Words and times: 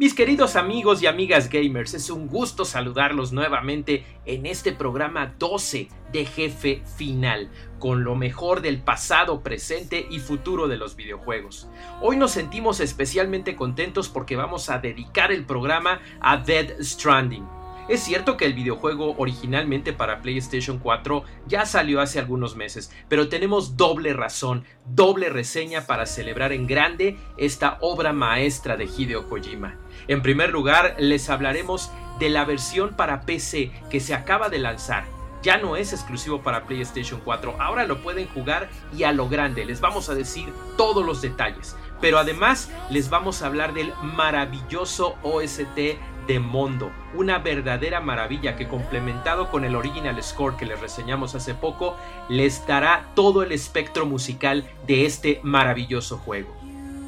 Mis 0.00 0.14
queridos 0.14 0.56
amigos 0.56 1.02
y 1.02 1.06
amigas 1.06 1.50
gamers, 1.50 1.92
es 1.92 2.08
un 2.08 2.26
gusto 2.26 2.64
saludarlos 2.64 3.32
nuevamente 3.34 4.06
en 4.24 4.46
este 4.46 4.72
programa 4.72 5.34
12 5.38 5.90
de 6.10 6.24
Jefe 6.24 6.82
Final, 6.96 7.50
con 7.78 8.02
lo 8.02 8.14
mejor 8.14 8.62
del 8.62 8.80
pasado, 8.80 9.42
presente 9.42 10.06
y 10.10 10.18
futuro 10.18 10.68
de 10.68 10.78
los 10.78 10.96
videojuegos. 10.96 11.68
Hoy 12.00 12.16
nos 12.16 12.30
sentimos 12.30 12.80
especialmente 12.80 13.56
contentos 13.56 14.08
porque 14.08 14.36
vamos 14.36 14.70
a 14.70 14.78
dedicar 14.78 15.32
el 15.32 15.44
programa 15.44 16.00
a 16.22 16.38
Dead 16.38 16.80
Stranding. 16.80 17.59
Es 17.90 18.04
cierto 18.04 18.36
que 18.36 18.44
el 18.44 18.54
videojuego 18.54 19.16
originalmente 19.18 19.92
para 19.92 20.22
PlayStation 20.22 20.78
4 20.78 21.24
ya 21.48 21.66
salió 21.66 22.00
hace 22.00 22.20
algunos 22.20 22.54
meses, 22.54 22.92
pero 23.08 23.28
tenemos 23.28 23.76
doble 23.76 24.12
razón, 24.12 24.64
doble 24.86 25.28
reseña 25.28 25.88
para 25.88 26.06
celebrar 26.06 26.52
en 26.52 26.68
grande 26.68 27.18
esta 27.36 27.78
obra 27.80 28.12
maestra 28.12 28.76
de 28.76 28.84
Hideo 28.84 29.28
Kojima. 29.28 29.74
En 30.06 30.22
primer 30.22 30.50
lugar, 30.50 30.94
les 31.00 31.28
hablaremos 31.30 31.90
de 32.20 32.30
la 32.30 32.44
versión 32.44 32.90
para 32.90 33.22
PC 33.22 33.72
que 33.90 33.98
se 33.98 34.14
acaba 34.14 34.48
de 34.50 34.60
lanzar. 34.60 35.04
Ya 35.42 35.56
no 35.56 35.74
es 35.74 35.92
exclusivo 35.92 36.42
para 36.42 36.66
PlayStation 36.66 37.20
4, 37.24 37.56
ahora 37.58 37.86
lo 37.86 38.02
pueden 38.02 38.28
jugar 38.28 38.68
y 38.96 39.02
a 39.02 39.10
lo 39.10 39.28
grande. 39.28 39.64
Les 39.64 39.80
vamos 39.80 40.08
a 40.08 40.14
decir 40.14 40.52
todos 40.76 41.04
los 41.04 41.22
detalles. 41.22 41.74
Pero 42.00 42.18
además 42.18 42.70
les 42.88 43.10
vamos 43.10 43.42
a 43.42 43.46
hablar 43.46 43.74
del 43.74 43.92
maravilloso 44.02 45.16
OST 45.22 45.98
de 46.30 46.38
Mondo, 46.38 46.92
una 47.14 47.38
verdadera 47.38 48.00
maravilla 48.00 48.54
que 48.54 48.68
complementado 48.68 49.50
con 49.50 49.64
el 49.64 49.74
original 49.74 50.22
score 50.22 50.56
que 50.56 50.64
les 50.64 50.80
reseñamos 50.80 51.34
hace 51.34 51.54
poco, 51.54 51.96
les 52.28 52.64
dará 52.68 53.10
todo 53.16 53.42
el 53.42 53.50
espectro 53.50 54.06
musical 54.06 54.64
de 54.86 55.06
este 55.06 55.40
maravilloso 55.42 56.18
juego. 56.18 56.54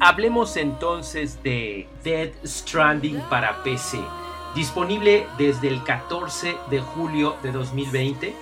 Hablemos 0.01 0.57
entonces 0.57 1.41
de 1.41 1.87
Dead 2.03 2.31
Stranding 2.45 3.21
para 3.29 3.63
PC, 3.63 3.99
disponible 4.55 5.25
desde 5.37 5.69
el 5.69 5.81
14 5.83 6.57
de 6.69 6.81
julio 6.81 7.37
de 7.43 7.53
2020, 7.53 8.35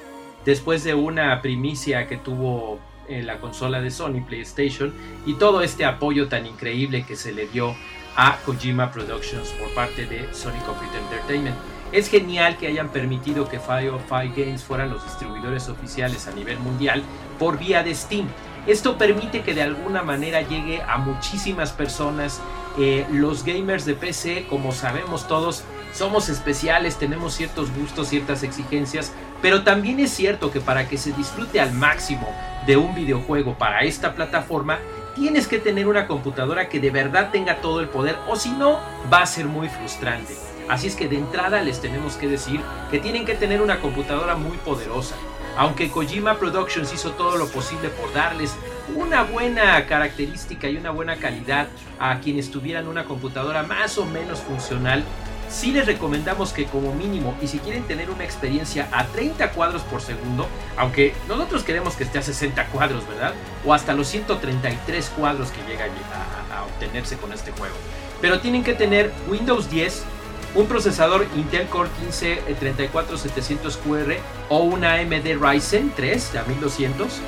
después 0.46 0.84
de 0.84 0.96
una 0.96 1.44
primicia 1.44 2.08
que 2.08 2.18
tuvo 2.18 2.80
en 3.08 3.28
la 3.28 3.40
consola 3.40 3.82
de 3.82 3.92
Sony 3.92 4.26
PlayStation 4.28 4.92
y 5.28 5.36
todo 5.36 5.62
este 5.62 5.86
apoyo 5.86 6.28
tan 6.28 6.48
increíble 6.48 7.06
que 7.06 7.16
se 7.16 7.34
le 7.34 7.46
dio 7.46 7.76
a 8.16 8.38
Kojima 8.46 8.92
Productions 8.92 9.50
por 9.50 9.74
parte 9.74 10.06
de 10.06 10.34
Sony 10.34 10.60
Computer 10.66 11.02
Entertainment. 11.02 11.56
Es 11.92 12.10
genial 12.10 12.58
que 12.58 12.68
hayan 12.68 12.90
permitido 12.90 13.50
que 13.50 13.60
Firefly 13.60 14.34
Games 14.36 14.64
fueran 14.64 14.90
los 14.90 15.04
distribuidores 15.04 15.68
oficiales 15.68 16.28
a 16.28 16.32
nivel 16.32 16.58
mundial 16.60 17.04
por 17.38 17.58
vía 17.58 17.84
de 17.84 17.94
Steam. 17.94 18.28
Esto 18.68 18.98
permite 18.98 19.42
que 19.42 19.54
de 19.54 19.64
alguna 19.64 20.04
manera 20.04 20.42
llegue 20.42 20.82
a 20.82 20.98
muchísimas 20.98 21.72
personas. 21.72 22.40
Eh, 22.78 23.06
los 23.12 23.44
gamers 23.44 23.86
de 23.86 23.96
PC, 23.96 24.46
como 24.50 24.72
sabemos 24.72 25.28
todos, 25.28 25.66
somos 25.94 26.30
especiales, 26.30 26.98
tenemos 26.98 27.34
ciertos 27.34 27.70
gustos, 27.76 28.08
ciertas 28.08 28.44
exigencias, 28.44 29.12
pero 29.42 29.64
también 29.64 30.00
es 30.00 30.12
cierto 30.12 30.52
que 30.52 30.62
para 30.62 30.88
que 30.88 30.98
se 30.98 31.12
disfrute 31.12 31.60
al 31.60 31.74
máximo 31.74 32.34
de 32.66 32.78
un 32.78 32.96
videojuego 32.96 33.58
para 33.58 33.82
esta 33.82 34.14
plataforma, 34.14 34.80
tienes 35.16 35.48
que 35.48 35.60
tener 35.60 35.88
una 35.88 36.08
computadora 36.08 36.70
que 36.70 36.80
de 36.80 36.92
verdad 36.92 37.30
tenga 37.32 37.62
todo 37.62 37.80
el 37.80 37.90
poder 37.90 38.18
o 38.28 38.36
si 38.36 38.52
no 38.52 38.80
va 39.12 39.22
a 39.22 39.26
ser 39.26 39.46
muy 39.46 39.70
frustrante. 39.70 40.36
Así 40.70 40.88
es 40.88 40.96
que 40.96 41.08
de 41.08 41.18
entrada 41.18 41.62
les 41.62 41.82
tenemos 41.82 42.16
que 42.16 42.28
decir 42.28 42.62
que 42.90 43.00
tienen 43.00 43.26
que 43.26 43.36
tener 43.36 43.62
una 43.62 43.80
computadora 43.80 44.36
muy 44.36 44.58
poderosa. 44.58 45.16
Aunque 45.58 45.92
Kojima 45.92 46.38
Productions 46.38 46.94
hizo 46.94 47.12
todo 47.12 47.36
lo 47.36 47.48
posible 47.48 47.90
por 47.90 48.14
darles 48.14 48.56
una 48.96 49.24
buena 49.24 49.86
característica 49.86 50.70
y 50.70 50.78
una 50.78 50.92
buena 50.92 51.18
calidad 51.18 51.68
a 52.00 52.20
quienes 52.20 52.52
tuvieran 52.52 52.88
una 52.88 53.04
computadora 53.04 53.64
más 53.64 53.98
o 53.98 54.06
menos 54.06 54.40
funcional, 54.40 55.04
sí 55.52 55.72
les 55.72 55.86
recomendamos 55.86 56.54
que 56.54 56.66
como 56.66 56.94
mínimo, 56.94 57.36
y 57.42 57.48
si 57.48 57.60
quieren 57.60 57.84
tener 57.84 58.10
una 58.10 58.24
experiencia 58.24 58.88
a 58.92 59.06
30 59.06 59.52
cuadros 59.52 59.82
por 59.84 60.02
segundo, 60.02 60.48
aunque 60.78 61.14
nosotros 61.28 61.64
queremos 61.64 61.96
que 61.96 62.06
esté 62.06 62.20
a 62.20 62.22
60 62.22 62.68
cuadros, 62.68 63.08
¿verdad? 63.08 63.34
O 63.66 63.74
hasta 63.74 63.94
los 63.94 64.08
133 64.08 65.10
cuadros 65.10 65.52
que 65.52 65.62
llega 65.70 65.86
a, 65.86 66.64
obtenerse 66.64 67.18
con 67.18 67.34
este 67.34 67.52
juego. 67.52 67.76
Pero 68.22 68.40
tienen 68.40 68.64
que 68.64 68.74
tener 68.74 69.12
Windows 69.30 69.70
10, 69.70 70.04
un 70.56 70.68
procesador 70.68 71.28
Intel 71.36 71.68
Core 71.68 71.90
15 72.00 72.44
34700QR 72.60 74.18
o 74.50 74.60
una 74.60 74.96
AMD 74.96 75.38
Ryzen 75.40 75.92
3 75.96 76.36
a 76.36 76.44
1200. 76.44 77.22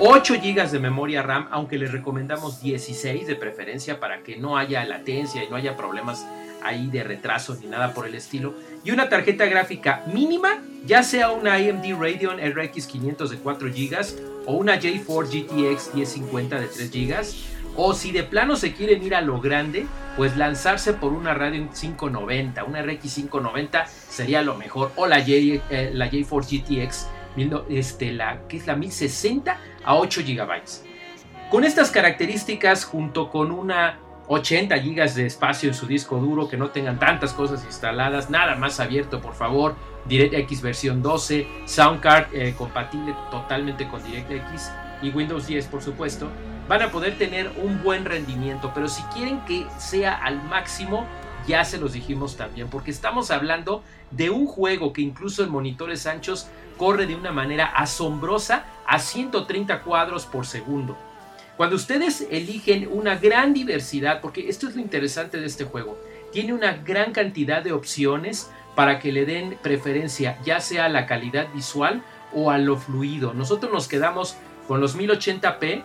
8 0.00 0.34
GB 0.42 0.70
de 0.70 0.80
memoria 0.80 1.22
RAM, 1.22 1.46
aunque 1.52 1.78
les 1.78 1.92
recomendamos 1.92 2.60
16 2.60 3.28
de 3.28 3.36
preferencia 3.36 4.00
para 4.00 4.24
que 4.24 4.36
no 4.36 4.58
haya 4.58 4.84
latencia 4.84 5.44
y 5.44 5.48
no 5.48 5.54
haya 5.54 5.76
problemas 5.76 6.26
ahí 6.64 6.88
de 6.88 7.04
retraso 7.04 7.56
ni 7.60 7.66
nada 7.66 7.94
por 7.94 8.06
el 8.06 8.14
estilo. 8.14 8.54
Y 8.84 8.90
una 8.90 9.08
tarjeta 9.08 9.46
gráfica 9.46 10.02
mínima, 10.12 10.62
ya 10.84 11.02
sea 11.02 11.30
una 11.30 11.54
AMD 11.54 11.84
Radeon 11.98 12.38
RX 12.38 12.86
500 12.86 13.30
de 13.30 13.36
4 13.38 13.68
GB 13.68 14.44
o 14.46 14.54
una 14.54 14.80
J4 14.80 15.26
GTX 15.26 15.94
1050 15.94 16.60
de 16.60 16.66
3 16.66 16.90
GB. 16.90 17.54
O 17.76 17.92
si 17.92 18.12
de 18.12 18.22
plano 18.22 18.56
se 18.56 18.72
quieren 18.72 19.02
ir 19.02 19.14
a 19.14 19.20
lo 19.20 19.40
grande, 19.40 19.86
pues 20.16 20.36
lanzarse 20.36 20.92
por 20.92 21.12
una 21.12 21.34
Radeon 21.34 21.70
590, 21.70 22.64
una 22.64 22.82
RX 22.82 23.14
590 23.14 23.86
sería 23.86 24.42
lo 24.42 24.56
mejor. 24.56 24.92
O 24.96 25.06
la, 25.06 25.18
J, 25.20 25.30
eh, 25.70 25.90
la 25.92 26.10
J4 26.10 26.86
GTX, 26.86 27.06
este, 27.70 28.12
la, 28.12 28.46
que 28.46 28.58
es 28.58 28.66
la 28.66 28.76
1060 28.76 29.58
a 29.84 29.96
8 29.96 30.20
GB. 30.24 30.50
Con 31.50 31.64
estas 31.64 31.90
características, 31.90 32.84
junto 32.84 33.30
con 33.30 33.50
una 33.50 33.98
80 34.26 34.76
GB 34.78 35.14
de 35.14 35.26
espacio 35.26 35.68
en 35.68 35.74
su 35.74 35.86
disco 35.86 36.18
duro, 36.18 36.48
que 36.48 36.56
no 36.56 36.70
tengan 36.70 36.98
tantas 36.98 37.32
cosas 37.32 37.64
instaladas, 37.64 38.30
nada 38.30 38.56
más 38.56 38.80
abierto, 38.80 39.20
por 39.20 39.34
favor. 39.34 39.76
DirectX 40.06 40.62
versión 40.62 41.02
12, 41.02 41.46
Soundcard 41.66 42.26
eh, 42.34 42.54
compatible 42.56 43.14
totalmente 43.30 43.88
con 43.88 44.02
DirectX 44.02 44.70
y 45.02 45.10
Windows 45.10 45.46
10, 45.46 45.66
por 45.66 45.82
supuesto. 45.82 46.28
Van 46.68 46.82
a 46.82 46.90
poder 46.90 47.18
tener 47.18 47.50
un 47.62 47.82
buen 47.82 48.04
rendimiento, 48.04 48.72
pero 48.74 48.88
si 48.88 49.02
quieren 49.14 49.44
que 49.44 49.66
sea 49.78 50.14
al 50.14 50.42
máximo, 50.44 51.06
ya 51.46 51.64
se 51.64 51.78
los 51.78 51.92
dijimos 51.92 52.36
también, 52.36 52.68
porque 52.68 52.90
estamos 52.90 53.30
hablando 53.30 53.82
de 54.10 54.30
un 54.30 54.46
juego 54.46 54.92
que 54.92 55.02
incluso 55.02 55.44
en 55.44 55.50
monitores 55.50 56.06
anchos 56.06 56.48
corre 56.78 57.06
de 57.06 57.16
una 57.16 57.32
manera 57.32 57.66
asombrosa 57.66 58.64
a 58.86 58.98
130 58.98 59.82
cuadros 59.82 60.24
por 60.26 60.46
segundo. 60.46 60.96
Cuando 61.56 61.76
ustedes 61.76 62.26
eligen 62.30 62.88
una 62.90 63.16
gran 63.16 63.54
diversidad, 63.54 64.20
porque 64.20 64.48
esto 64.48 64.68
es 64.68 64.74
lo 64.74 64.80
interesante 64.80 65.38
de 65.38 65.46
este 65.46 65.64
juego, 65.64 65.98
tiene 66.32 66.52
una 66.52 66.72
gran 66.78 67.12
cantidad 67.12 67.62
de 67.62 67.72
opciones 67.72 68.50
para 68.74 68.98
que 68.98 69.12
le 69.12 69.24
den 69.24 69.56
preferencia 69.62 70.36
ya 70.44 70.60
sea 70.60 70.86
a 70.86 70.88
la 70.88 71.06
calidad 71.06 71.46
visual 71.54 72.02
o 72.32 72.50
a 72.50 72.58
lo 72.58 72.76
fluido. 72.76 73.34
Nosotros 73.34 73.72
nos 73.72 73.86
quedamos 73.86 74.36
con 74.66 74.80
los 74.80 74.98
1080p 74.98 75.84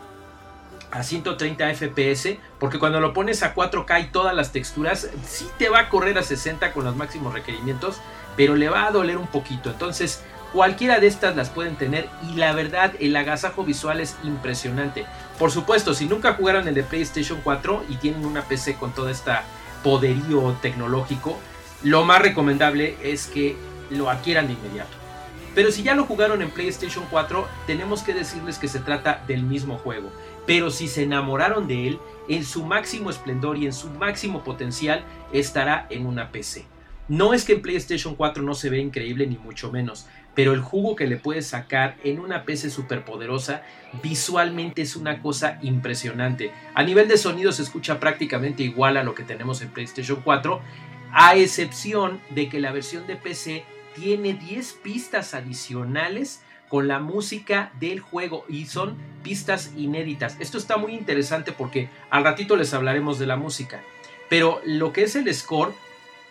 a 0.92 1.04
130 1.04 1.70
fps, 1.76 2.38
porque 2.60 2.80
cuando 2.80 3.00
lo 3.00 3.14
pones 3.14 3.44
a 3.44 3.54
4K 3.54 4.06
y 4.06 4.08
todas 4.08 4.36
las 4.36 4.52
texturas, 4.52 5.10
sí 5.24 5.48
te 5.60 5.70
va 5.70 5.82
a 5.82 5.90
correr 5.90 6.18
a 6.18 6.24
60 6.24 6.74
con 6.74 6.84
los 6.84 6.96
máximos 6.96 7.34
requerimientos, 7.34 8.02
pero 8.36 8.56
le 8.56 8.70
va 8.70 8.88
a 8.88 8.92
doler 8.92 9.18
un 9.18 9.28
poquito. 9.28 9.70
Entonces, 9.70 10.24
cualquiera 10.54 11.00
de 11.00 11.08
estas 11.08 11.36
las 11.36 11.50
pueden 11.50 11.76
tener 11.76 12.10
y 12.30 12.36
la 12.36 12.54
verdad, 12.54 12.94
el 13.00 13.16
agasajo 13.16 13.64
visual 13.64 14.00
es 14.00 14.16
impresionante. 14.24 15.06
Por 15.38 15.52
supuesto, 15.52 15.94
si 15.94 16.06
nunca 16.06 16.34
jugaron 16.34 16.68
el 16.68 16.76
de 16.76 16.84
PlayStation 16.84 17.40
4 17.44 17.86
y 17.90 17.96
tienen 17.96 18.26
una 18.26 18.44
PC 18.44 18.76
con 18.76 18.94
todo 18.94 19.10
este 19.10 19.32
poderío 19.84 20.58
tecnológico, 20.62 21.38
lo 21.84 22.04
más 22.04 22.22
recomendable 22.22 22.98
es 23.02 23.28
que 23.28 23.56
lo 23.90 24.10
adquieran 24.10 24.48
de 24.48 24.54
inmediato. 24.54 25.00
Pero 25.56 25.72
si 25.72 25.84
ya 25.84 25.96
lo 25.96 26.06
jugaron 26.06 26.42
en 26.42 26.52
PlayStation 26.52 27.06
4, 27.10 27.48
tenemos 27.66 28.04
que 28.04 28.14
decirles 28.14 28.58
que 28.58 28.68
se 28.68 28.80
trata 28.80 29.24
del 29.28 29.44
mismo 29.44 29.78
juego. 29.78 30.12
Pero 30.46 30.70
si 30.70 30.88
se 30.88 31.04
enamoraron 31.04 31.68
de 31.68 31.88
él, 31.88 32.00
en 32.28 32.44
su 32.44 32.66
máximo 32.66 33.10
esplendor 33.10 33.58
y 33.58 33.66
en 33.66 33.74
su 33.74 33.90
máximo 33.90 34.44
potencial 34.44 35.04
estará 35.34 35.88
en 35.90 36.06
una 36.06 36.32
PC. 36.32 36.66
No 37.08 37.34
es 37.34 37.44
que 37.44 37.54
en 37.54 37.64
PlayStation 37.64 38.16
4 38.16 38.44
no 38.44 38.54
se 38.54 38.70
vea 38.70 38.82
increíble 38.82 39.26
ni 39.26 39.38
mucho 39.38 39.72
menos, 39.72 40.06
pero 40.40 40.54
el 40.54 40.62
jugo 40.62 40.96
que 40.96 41.06
le 41.06 41.18
puedes 41.18 41.48
sacar 41.48 41.98
en 42.02 42.18
una 42.18 42.46
PC 42.46 42.70
superpoderosa 42.70 43.62
visualmente 44.02 44.82
es 44.82 44.96
una 44.96 45.22
cosa 45.22 45.60
impresionante. 45.62 46.54
A 46.76 46.84
nivel 46.84 47.10
de 47.10 47.18
sonido 47.18 47.52
se 47.52 47.62
escucha 47.62 48.00
prácticamente 48.00 48.64
igual 48.64 48.96
a 48.96 49.04
lo 49.04 49.16
que 49.16 49.24
tenemos 49.24 49.62
en 49.62 49.68
PlayStation 49.68 50.22
4, 50.24 50.62
a 51.12 51.36
excepción 51.36 52.22
de 52.30 52.48
que 52.48 52.62
la 52.62 52.72
versión 52.72 53.06
de 53.06 53.18
PC 53.18 53.66
tiene 53.96 54.34
10 54.34 54.80
pistas 54.82 55.34
adicionales 55.34 56.42
con 56.70 56.88
la 56.88 57.00
música 57.00 57.74
del 57.78 58.00
juego 58.00 58.46
y 58.48 58.68
son 58.68 58.96
pistas 59.22 59.74
inéditas. 59.76 60.38
Esto 60.40 60.58
está 60.58 60.78
muy 60.78 60.94
interesante 60.94 61.52
porque 61.52 61.90
al 62.10 62.24
ratito 62.24 62.56
les 62.56 62.74
hablaremos 62.74 63.20
de 63.20 63.28
la 63.28 63.36
música. 63.36 63.82
Pero 64.30 64.62
lo 64.64 64.94
que 64.94 65.04
es 65.04 65.18
el 65.18 65.34
score, 65.36 65.74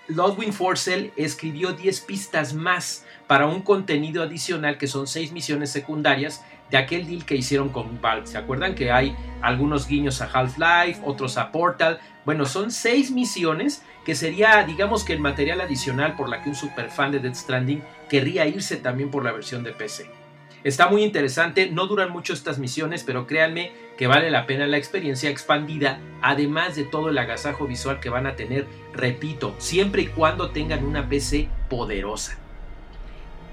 Ludwig 0.09 0.53
Forcell 0.53 1.13
escribió 1.17 1.73
10 1.73 2.01
pistas 2.01 2.55
más 2.55 3.05
para 3.27 3.47
un 3.47 3.61
contenido 3.61 4.23
adicional 4.23 4.79
que 4.79 4.87
son 4.87 5.07
6 5.07 5.33
misiones 5.33 5.71
secundarias 5.71 6.43
de 6.71 6.79
aquel 6.79 7.07
deal 7.07 7.25
que 7.25 7.37
hicieron 7.37 7.69
con 7.69 8.01
Valve. 8.01 8.27
¿Se 8.27 8.39
acuerdan 8.39 8.75
que 8.75 8.91
hay 8.91 9.15
algunos 9.43 9.87
guiños 9.87 10.21
a 10.23 10.31
Half-Life, 10.33 11.03
otros 11.05 11.37
a 11.37 11.53
Portal? 11.53 12.01
Bueno, 12.25 12.47
son 12.47 12.71
6 12.71 13.11
misiones 13.11 13.83
que 14.05 14.15
sería, 14.15 14.65
digamos 14.65 15.05
que 15.05 15.13
el 15.13 15.21
material 15.21 15.61
adicional 15.61 16.17
por 16.17 16.29
la 16.29 16.43
que 16.43 16.49
un 16.49 16.55
superfan 16.55 17.13
de 17.13 17.21
Death 17.21 17.35
Stranding 17.35 17.83
querría 18.09 18.47
irse 18.47 18.77
también 18.77 19.11
por 19.11 19.25
la 19.25 19.33
versión 19.33 19.63
de 19.63 19.73
PC. 19.73 20.18
Está 20.65 20.89
muy 20.89 21.05
interesante, 21.05 21.71
no 21.71 21.87
duran 21.87 22.11
mucho 22.11 22.33
estas 22.33 22.59
misiones, 22.59 23.05
pero 23.05 23.27
créanme 23.27 23.73
que 23.97 24.07
vale 24.07 24.31
la 24.31 24.47
pena 24.47 24.67
la 24.67 24.77
experiencia 24.77 25.31
expandida, 25.31 26.01
además 26.21 26.75
de 26.75 26.85
todo 26.85 27.11
el 27.11 27.19
agasajo 27.19 27.67
visual 27.67 28.01
que 28.01 28.11
van 28.11 28.27
a 28.27 28.35
tener, 28.35 28.67
repito, 28.93 29.55
siempre 29.59 30.03
y 30.03 30.07
cuando 30.09 30.51
tengan 30.51 30.85
una 30.85 31.09
PC 31.09 31.49
poderosa. 31.69 32.39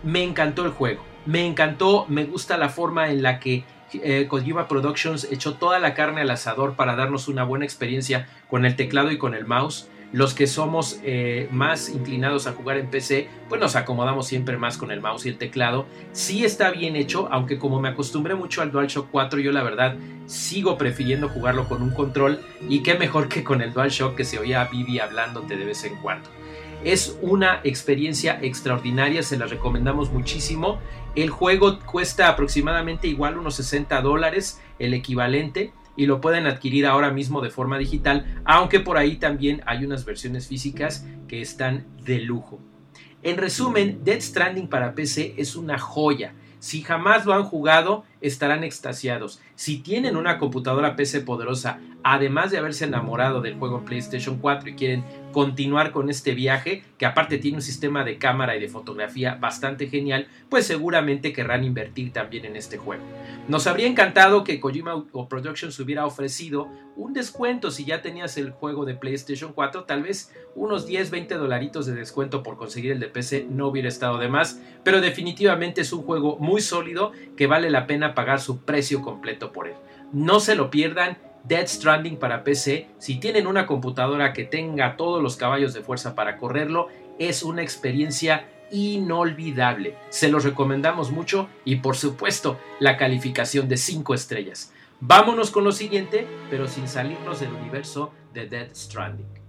Me 0.03 0.23
encantó 0.23 0.65
el 0.65 0.71
juego, 0.71 1.03
me 1.25 1.45
encantó, 1.45 2.05
me 2.09 2.25
gusta 2.25 2.57
la 2.57 2.69
forma 2.69 3.09
en 3.09 3.21
la 3.21 3.39
que 3.39 3.63
eh, 3.93 4.27
Kojima 4.27 4.67
Productions 4.67 5.27
echó 5.31 5.55
toda 5.55 5.79
la 5.79 5.93
carne 5.93 6.21
al 6.21 6.29
asador 6.31 6.75
para 6.75 6.95
darnos 6.95 7.27
una 7.27 7.43
buena 7.43 7.65
experiencia 7.65 8.27
con 8.49 8.65
el 8.65 8.75
teclado 8.75 9.11
y 9.11 9.17
con 9.17 9.35
el 9.35 9.45
mouse 9.45 9.89
los 10.15 10.33
que 10.33 10.47
somos 10.47 11.01
eh, 11.03 11.49
más 11.51 11.89
inclinados 11.89 12.47
a 12.47 12.53
jugar 12.53 12.77
en 12.77 12.87
PC, 12.87 13.27
pues 13.49 13.59
nos 13.59 13.75
acomodamos 13.75 14.25
siempre 14.25 14.55
más 14.55 14.77
con 14.77 14.91
el 14.91 15.01
mouse 15.01 15.25
y 15.25 15.29
el 15.29 15.37
teclado. 15.37 15.87
Sí 16.13 16.45
está 16.45 16.71
bien 16.71 16.95
hecho, 16.95 17.27
aunque 17.33 17.59
como 17.59 17.81
me 17.81 17.89
acostumbré 17.89 18.33
mucho 18.33 18.61
al 18.61 18.71
DualShock 18.71 19.09
4, 19.11 19.41
yo 19.41 19.51
la 19.51 19.61
verdad 19.61 19.97
sigo 20.25 20.77
prefiriendo 20.77 21.27
jugarlo 21.27 21.67
con 21.67 21.81
un 21.81 21.89
control 21.89 22.39
y 22.69 22.81
qué 22.81 22.95
mejor 22.95 23.27
que 23.27 23.43
con 23.43 23.61
el 23.61 23.73
DualShock 23.73 24.15
que 24.15 24.23
se 24.23 24.39
oía 24.39 24.61
a 24.61 24.69
Vivi 24.69 24.99
hablándote 24.99 25.57
de 25.57 25.65
vez 25.65 25.83
en 25.83 25.97
cuando. 25.97 26.29
Es 26.85 27.17
una 27.21 27.59
experiencia 27.65 28.39
extraordinaria, 28.41 29.21
se 29.21 29.37
la 29.37 29.47
recomendamos 29.47 30.13
muchísimo. 30.13 30.79
El 31.15 31.29
juego 31.29 31.77
cuesta 31.79 32.29
aproximadamente 32.29 33.09
igual 33.09 33.37
unos 33.37 33.55
60 33.55 33.99
dólares, 33.99 34.61
el 34.79 34.93
equivalente 34.93 35.73
y 35.95 36.05
lo 36.05 36.21
pueden 36.21 36.47
adquirir 36.47 36.85
ahora 36.85 37.11
mismo 37.11 37.41
de 37.41 37.49
forma 37.49 37.77
digital, 37.77 38.41
aunque 38.45 38.79
por 38.79 38.97
ahí 38.97 39.17
también 39.17 39.61
hay 39.65 39.85
unas 39.85 40.05
versiones 40.05 40.47
físicas 40.47 41.05
que 41.27 41.41
están 41.41 41.85
de 42.03 42.19
lujo. 42.19 42.59
En 43.23 43.37
resumen, 43.37 44.01
Dead 44.03 44.21
Stranding 44.21 44.67
para 44.67 44.93
PC 44.93 45.33
es 45.37 45.55
una 45.55 45.79
joya. 45.79 46.33
Si 46.59 46.81
jamás 46.81 47.25
lo 47.25 47.33
han 47.33 47.43
jugado, 47.43 48.03
estarán 48.21 48.63
extasiados. 48.63 49.41
Si 49.55 49.77
tienen 49.79 50.15
una 50.17 50.37
computadora 50.37 50.95
PC 50.95 51.21
poderosa, 51.21 51.79
además 52.03 52.51
de 52.51 52.57
haberse 52.57 52.85
enamorado 52.85 53.41
del 53.41 53.55
juego 53.55 53.83
PlayStation 53.83 54.37
4 54.37 54.69
y 54.69 54.75
quieren 54.75 55.03
continuar 55.31 55.91
con 55.91 56.09
este 56.09 56.33
viaje, 56.33 56.83
que 56.97 57.05
aparte 57.05 57.37
tiene 57.37 57.57
un 57.57 57.61
sistema 57.61 58.03
de 58.03 58.17
cámara 58.17 58.55
y 58.55 58.61
de 58.61 58.69
fotografía 58.69 59.35
bastante 59.35 59.87
genial, 59.87 60.27
pues 60.49 60.65
seguramente 60.65 61.33
querrán 61.33 61.63
invertir 61.63 62.13
también 62.13 62.45
en 62.45 62.55
este 62.55 62.77
juego. 62.77 63.03
Nos 63.47 63.67
habría 63.67 63.87
encantado 63.87 64.43
que 64.43 64.59
Kojima 64.59 65.03
o 65.11 65.27
Productions 65.27 65.79
hubiera 65.79 66.05
ofrecido 66.05 66.69
un 66.95 67.13
descuento 67.13 67.71
si 67.71 67.85
ya 67.85 68.01
tenías 68.01 68.37
el 68.37 68.51
juego 68.51 68.85
de 68.85 68.95
PlayStation 68.95 69.51
4, 69.53 69.83
tal 69.83 70.03
vez 70.03 70.31
unos 70.55 70.85
10, 70.85 71.11
20 71.11 71.35
dolaritos 71.35 71.85
de 71.85 71.95
descuento 71.95 72.41
por 72.41 72.55
conseguir 72.55 72.93
el 72.93 72.99
de 72.99 73.07
PC 73.07 73.47
no 73.49 73.67
hubiera 73.67 73.89
estado 73.89 74.17
de 74.17 74.29
más, 74.29 74.61
pero 74.83 75.01
definitivamente 75.01 75.81
es 75.81 75.91
un 75.91 76.03
juego 76.03 76.37
muy 76.39 76.61
sólido 76.61 77.11
que 77.35 77.47
vale 77.47 77.69
la 77.69 77.87
pena 77.87 78.04
pagar 78.13 78.39
su 78.39 78.63
precio 78.65 79.01
completo 79.01 79.51
por 79.51 79.67
él. 79.67 79.75
No 80.13 80.39
se 80.39 80.55
lo 80.55 80.69
pierdan, 80.69 81.17
Dead 81.43 81.67
Stranding 81.67 82.17
para 82.17 82.43
PC, 82.43 82.89
si 82.97 83.19
tienen 83.19 83.47
una 83.47 83.67
computadora 83.67 84.33
que 84.33 84.45
tenga 84.45 84.97
todos 84.97 85.21
los 85.21 85.37
caballos 85.37 85.73
de 85.73 85.81
fuerza 85.81 86.15
para 86.15 86.37
correrlo, 86.37 86.87
es 87.19 87.43
una 87.43 87.61
experiencia 87.61 88.47
inolvidable. 88.71 89.95
Se 90.09 90.29
los 90.29 90.43
recomendamos 90.43 91.11
mucho 91.11 91.47
y 91.63 91.77
por 91.77 91.95
supuesto 91.95 92.59
la 92.79 92.97
calificación 92.97 93.69
de 93.69 93.77
5 93.77 94.13
estrellas. 94.13 94.73
Vámonos 94.99 95.51
con 95.51 95.63
lo 95.63 95.71
siguiente, 95.71 96.27
pero 96.49 96.67
sin 96.67 96.87
salirnos 96.87 97.39
del 97.39 97.53
universo 97.53 98.11
de 98.33 98.47
Dead 98.47 98.69
Stranding. 98.73 99.44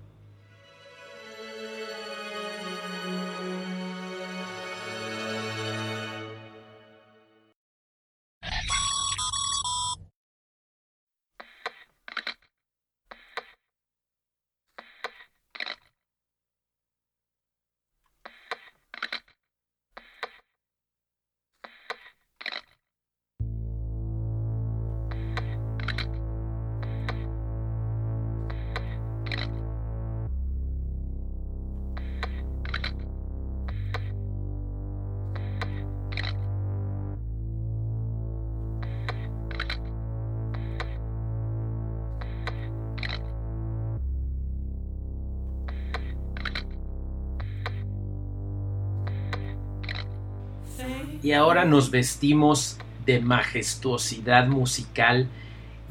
Y 51.26 51.33
ahora 51.33 51.64
nos 51.64 51.90
vestimos 51.90 52.78
de 53.04 53.18
majestuosidad 53.18 54.47
musical. 54.47 55.26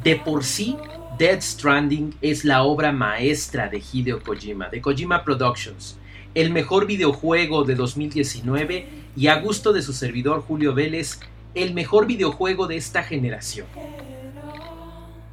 De 0.01 0.15
por 0.15 0.45
sí, 0.45 0.77
Dead 1.17 1.41
Stranding 1.41 2.15
es 2.21 2.45
la 2.45 2.63
obra 2.63 2.93
maestra 2.93 3.67
de 3.67 3.83
Hideo 3.91 4.23
Kojima, 4.23 4.69
de 4.69 4.79
Kojima 4.79 5.25
Productions, 5.25 5.97
el 6.35 6.51
mejor 6.51 6.87
videojuego 6.87 7.65
de 7.65 7.75
2019 7.75 8.87
y 9.17 9.27
a 9.27 9.41
gusto 9.41 9.73
de 9.73 9.81
su 9.81 9.91
servidor 9.91 10.39
Julio 10.39 10.73
Vélez, 10.73 11.19
el 11.53 11.73
mejor 11.73 12.07
videojuego 12.07 12.67
de 12.67 12.77
esta 12.77 13.03
generación. 13.03 13.67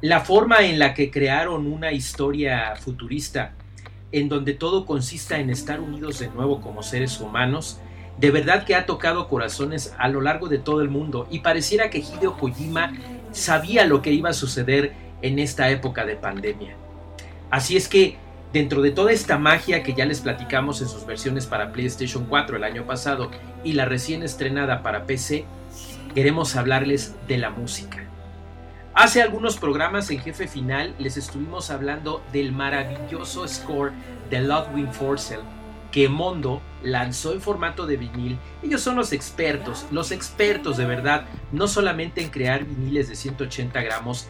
La 0.01 0.19
forma 0.19 0.63
en 0.63 0.79
la 0.79 0.93
que 0.93 1.11
crearon 1.11 1.65
una 1.65 1.93
historia 1.93 2.75
futurista, 2.75 3.53
en 4.11 4.27
donde 4.27 4.53
todo 4.53 4.85
consista 4.85 5.39
en 5.39 5.49
estar 5.49 5.79
unidos 5.79 6.19
de 6.19 6.27
nuevo 6.27 6.59
como 6.59 6.83
seres 6.83 7.21
humanos, 7.21 7.79
de 8.17 8.31
verdad 8.31 8.63
que 8.63 8.75
ha 8.75 8.85
tocado 8.85 9.27
corazones 9.27 9.93
a 9.97 10.07
lo 10.07 10.21
largo 10.21 10.47
de 10.47 10.59
todo 10.59 10.81
el 10.81 10.89
mundo 10.89 11.27
y 11.31 11.39
pareciera 11.39 11.89
que 11.89 11.99
Hideo 11.99 12.37
Kojima 12.37 12.93
sabía 13.31 13.85
lo 13.85 14.01
que 14.01 14.11
iba 14.11 14.29
a 14.29 14.33
suceder 14.33 14.93
en 15.21 15.39
esta 15.39 15.69
época 15.69 16.05
de 16.05 16.15
pandemia. 16.15 16.75
Así 17.49 17.75
es 17.75 17.87
que 17.87 18.17
dentro 18.51 18.81
de 18.81 18.91
toda 18.91 19.11
esta 19.11 19.37
magia 19.37 19.83
que 19.83 19.93
ya 19.93 20.05
les 20.05 20.21
platicamos 20.21 20.81
en 20.81 20.87
sus 20.87 21.05
versiones 21.05 21.47
para 21.47 21.71
PlayStation 21.71 22.25
4 22.25 22.57
el 22.57 22.63
año 22.63 22.85
pasado 22.85 23.31
y 23.63 23.73
la 23.73 23.85
recién 23.85 24.21
estrenada 24.21 24.83
para 24.83 25.05
PC, 25.05 25.45
queremos 26.13 26.55
hablarles 26.55 27.15
de 27.27 27.37
la 27.37 27.49
música. 27.49 28.03
Hace 28.93 29.23
algunos 29.23 29.57
programas 29.57 30.11
en 30.11 30.19
Jefe 30.19 30.47
Final 30.47 30.93
les 30.99 31.17
estuvimos 31.17 31.71
hablando 31.71 32.23
del 32.31 32.51
maravilloso 32.51 33.47
score 33.47 33.91
de 34.29 34.41
Ludwig 34.41 34.91
Forcell 34.91 35.41
que 35.93 36.09
Mondo 36.09 36.59
lanzó 36.81 37.33
en 37.33 37.39
formato 37.39 37.85
de 37.85 37.97
vinil. 37.97 38.39
Ellos 38.63 38.81
son 38.81 38.95
los 38.95 39.13
expertos, 39.13 39.85
los 39.91 40.11
expertos 40.11 40.75
de 40.75 40.85
verdad, 40.85 41.25
no 41.51 41.67
solamente 41.67 42.21
en 42.21 42.31
crear 42.31 42.65
viniles 42.65 43.07
de 43.07 43.15
180 43.15 43.79
gramos 43.83 44.27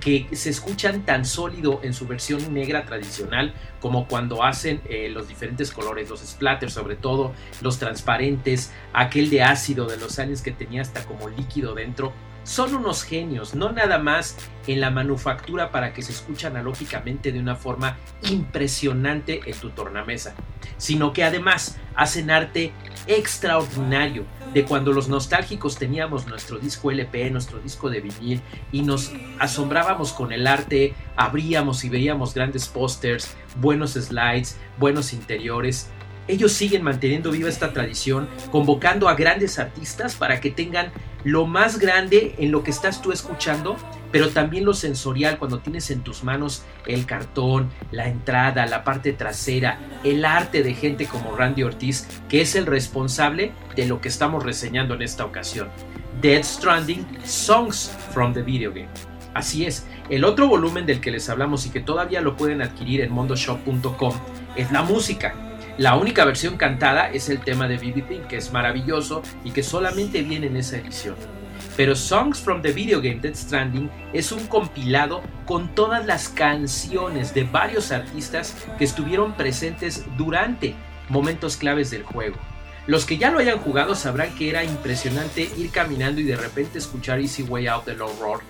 que 0.00 0.28
se 0.32 0.50
escuchan 0.50 1.04
tan 1.04 1.24
sólido 1.24 1.80
en 1.84 1.94
su 1.94 2.06
versión 2.06 2.52
negra 2.52 2.84
tradicional 2.84 3.54
como 3.80 4.08
cuando 4.08 4.44
hacen 4.44 4.80
eh, 4.88 5.08
los 5.08 5.28
diferentes 5.28 5.70
colores, 5.70 6.10
los 6.10 6.20
splatters 6.20 6.72
sobre 6.72 6.96
todo, 6.96 7.32
los 7.60 7.78
transparentes, 7.78 8.72
aquel 8.92 9.30
de 9.30 9.42
ácido 9.42 9.86
de 9.86 9.98
los 9.98 10.18
años 10.18 10.42
que 10.42 10.50
tenía 10.50 10.82
hasta 10.82 11.04
como 11.04 11.28
líquido 11.28 11.74
dentro. 11.74 12.12
Son 12.42 12.74
unos 12.74 13.04
genios, 13.04 13.54
no 13.54 13.72
nada 13.72 13.98
más 13.98 14.36
en 14.66 14.80
la 14.80 14.90
manufactura 14.90 15.70
para 15.70 15.92
que 15.92 16.02
se 16.02 16.12
escuche 16.12 16.46
analógicamente 16.46 17.30
de 17.30 17.38
una 17.38 17.54
forma 17.54 17.98
impresionante 18.22 19.42
en 19.44 19.56
tu 19.58 19.70
tornamesa, 19.70 20.34
sino 20.76 21.12
que 21.12 21.24
además 21.24 21.78
hacen 21.94 22.30
arte 22.30 22.72
extraordinario 23.06 24.24
de 24.54 24.64
cuando 24.64 24.92
los 24.92 25.08
nostálgicos 25.08 25.76
teníamos 25.76 26.26
nuestro 26.26 26.58
disco 26.58 26.90
LP, 26.90 27.30
nuestro 27.30 27.58
disco 27.58 27.90
de 27.90 28.00
vinil 28.00 28.40
y 28.72 28.82
nos 28.82 29.12
asombrábamos 29.38 30.12
con 30.12 30.32
el 30.32 30.46
arte, 30.46 30.94
abríamos 31.16 31.84
y 31.84 31.88
veíamos 31.88 32.34
grandes 32.34 32.68
pósters, 32.68 33.36
buenos 33.56 33.92
slides, 33.92 34.56
buenos 34.78 35.12
interiores. 35.12 35.90
Ellos 36.28 36.52
siguen 36.52 36.82
manteniendo 36.82 37.30
viva 37.30 37.48
esta 37.48 37.72
tradición, 37.72 38.28
convocando 38.50 39.08
a 39.08 39.14
grandes 39.14 39.58
artistas 39.58 40.14
para 40.14 40.40
que 40.40 40.50
tengan 40.50 40.92
lo 41.24 41.46
más 41.46 41.78
grande 41.78 42.34
en 42.38 42.52
lo 42.52 42.62
que 42.62 42.70
estás 42.70 43.02
tú 43.02 43.12
escuchando, 43.12 43.76
pero 44.10 44.28
también 44.30 44.64
lo 44.64 44.74
sensorial 44.74 45.38
cuando 45.38 45.58
tienes 45.58 45.90
en 45.90 46.02
tus 46.02 46.24
manos 46.24 46.62
el 46.86 47.06
cartón, 47.06 47.70
la 47.90 48.08
entrada, 48.08 48.66
la 48.66 48.84
parte 48.84 49.12
trasera, 49.12 49.78
el 50.04 50.24
arte 50.24 50.62
de 50.62 50.74
gente 50.74 51.06
como 51.06 51.36
Randy 51.36 51.62
Ortiz, 51.62 52.06
que 52.28 52.40
es 52.40 52.54
el 52.54 52.66
responsable 52.66 53.52
de 53.76 53.86
lo 53.86 54.00
que 54.00 54.08
estamos 54.08 54.44
reseñando 54.44 54.94
en 54.94 55.02
esta 55.02 55.24
ocasión. 55.24 55.68
Dead 56.20 56.42
Stranding 56.42 57.06
Songs 57.24 57.92
from 58.12 58.32
the 58.32 58.42
Video 58.42 58.70
Game. 58.70 58.88
Así 59.34 59.66
es, 59.66 59.86
el 60.10 60.24
otro 60.24 60.48
volumen 60.48 60.86
del 60.86 61.00
que 61.00 61.10
les 61.10 61.28
hablamos 61.28 61.66
y 61.66 61.70
que 61.70 61.80
todavía 61.80 62.20
lo 62.20 62.36
pueden 62.36 62.62
adquirir 62.62 63.02
en 63.02 63.12
mondoshop.com 63.12 64.14
es 64.56 64.72
la 64.72 64.82
música. 64.82 65.34
La 65.76 65.94
única 65.94 66.24
versión 66.24 66.56
cantada 66.56 67.08
es 67.08 67.28
el 67.28 67.38
tema 67.38 67.68
de 67.68 67.76
BB 67.76 68.08
Pink, 68.08 68.26
que 68.26 68.36
es 68.36 68.52
maravilloso 68.52 69.22
y 69.44 69.52
que 69.52 69.62
solamente 69.62 70.22
viene 70.22 70.48
en 70.48 70.56
esa 70.56 70.78
edición. 70.78 71.14
Pero 71.76 71.94
Songs 71.94 72.40
from 72.40 72.62
the 72.62 72.72
Video 72.72 73.00
Game 73.00 73.20
Dead 73.20 73.34
Stranding 73.34 73.90
es 74.12 74.32
un 74.32 74.46
compilado 74.46 75.22
con 75.46 75.74
todas 75.74 76.06
las 76.06 76.28
canciones 76.28 77.34
de 77.34 77.44
varios 77.44 77.92
artistas 77.92 78.56
que 78.78 78.84
estuvieron 78.84 79.34
presentes 79.34 80.04
durante 80.16 80.74
momentos 81.08 81.56
claves 81.56 81.90
del 81.90 82.02
juego. 82.02 82.36
Los 82.86 83.04
que 83.04 83.18
ya 83.18 83.30
lo 83.30 83.38
hayan 83.38 83.58
jugado 83.58 83.94
sabrán 83.94 84.34
que 84.34 84.48
era 84.48 84.64
impresionante 84.64 85.50
ir 85.56 85.70
caminando 85.70 86.20
y 86.20 86.24
de 86.24 86.36
repente 86.36 86.78
escuchar 86.78 87.20
Easy 87.20 87.42
Way 87.42 87.66
Out 87.66 87.84
de 87.84 87.94
Low 87.94 88.16
Roar 88.20 88.40